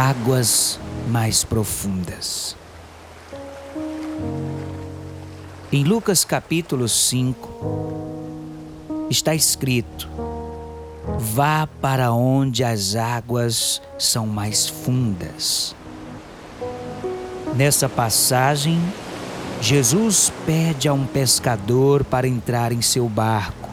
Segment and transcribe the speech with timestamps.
[0.00, 2.56] águas mais profundas.
[5.70, 10.08] Em Lucas capítulo 5 está escrito:
[11.18, 15.76] Vá para onde as águas são mais fundas.
[17.54, 18.80] Nessa passagem,
[19.60, 23.68] Jesus pede a um pescador para entrar em seu barco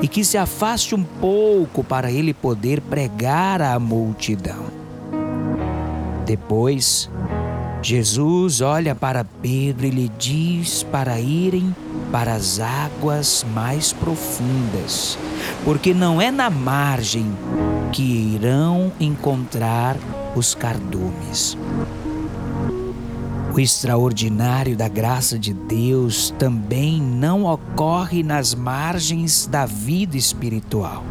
[0.00, 4.85] e que se afaste um pouco para ele poder pregar à multidão.
[6.26, 7.08] Depois,
[7.80, 11.74] Jesus olha para Pedro e lhe diz para irem
[12.10, 15.16] para as águas mais profundas,
[15.64, 17.26] porque não é na margem
[17.92, 19.96] que irão encontrar
[20.34, 21.56] os cardumes.
[23.54, 31.04] O extraordinário da graça de Deus também não ocorre nas margens da vida espiritual,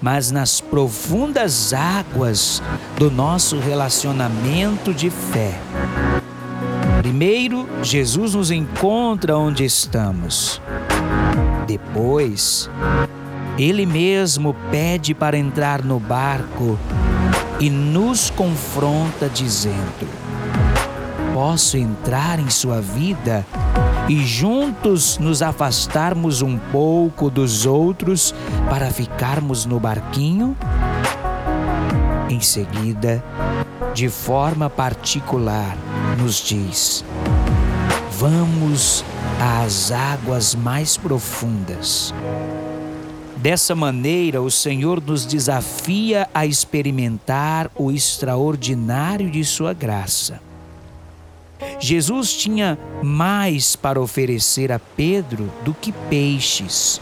[0.00, 2.62] mas nas profundas águas
[2.96, 5.58] do nosso relacionamento de fé.
[6.98, 10.60] Primeiro, Jesus nos encontra onde estamos.
[11.66, 12.70] Depois,
[13.58, 16.78] Ele mesmo pede para entrar no barco
[17.60, 20.08] e nos confronta dizendo:
[21.34, 23.46] posso entrar em sua vida
[24.08, 28.34] e juntos nos afastarmos um pouco dos outros
[28.68, 30.56] para ficarmos no barquinho?
[32.28, 33.22] Em seguida,
[33.94, 35.76] de forma particular,
[36.18, 37.04] nos diz:
[38.18, 39.04] Vamos
[39.40, 42.12] às águas mais profundas.
[43.36, 50.51] Dessa maneira, o Senhor nos desafia a experimentar o extraordinário de Sua graça
[51.78, 57.00] Jesus tinha mais para oferecer a Pedro do que peixes.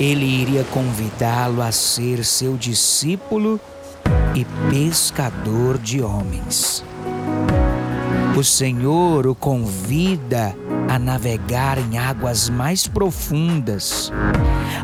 [0.00, 3.60] Ele iria convidá-lo a ser seu discípulo
[4.34, 6.82] e pescador de homens.
[8.34, 10.56] O Senhor o convida
[10.88, 14.10] a navegar em águas mais profundas,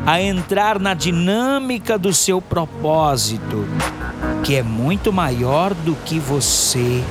[0.05, 3.67] a entrar na dinâmica do seu propósito,
[4.43, 7.03] que é muito maior do que você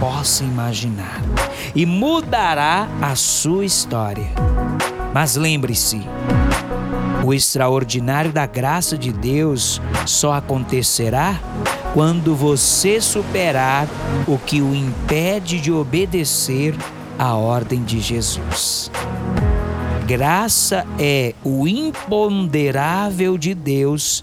[0.00, 1.20] possa imaginar
[1.74, 4.28] e mudará a sua história.
[5.12, 6.00] Mas lembre-se,
[7.32, 11.40] o extraordinário da graça de Deus só acontecerá
[11.94, 13.88] quando você superar
[14.26, 16.74] o que o impede de obedecer
[17.18, 18.90] à ordem de Jesus.
[20.06, 24.22] Graça é o imponderável de Deus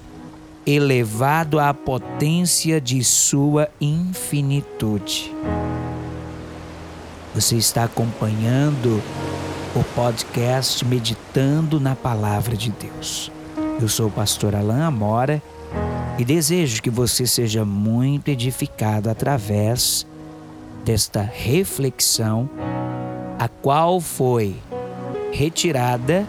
[0.66, 5.34] elevado à potência de sua infinitude.
[7.34, 9.02] Você está acompanhando
[9.80, 13.32] o podcast Meditando na Palavra de Deus.
[13.80, 15.42] Eu sou o pastor Alain Amora
[16.18, 20.06] e desejo que você seja muito edificado através
[20.84, 22.50] desta reflexão,
[23.40, 24.58] a qual foi
[25.32, 26.28] retirada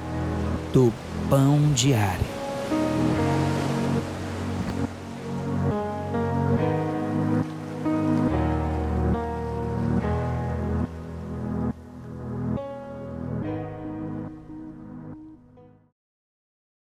[0.72, 0.92] do
[1.28, 2.29] pão diário.